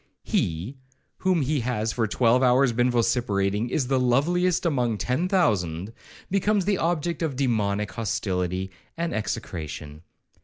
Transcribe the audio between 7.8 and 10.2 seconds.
hostility and execration.